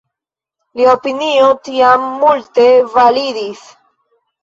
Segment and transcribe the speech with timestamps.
[0.81, 2.67] Lia opinio tiam multe
[2.99, 3.65] validis.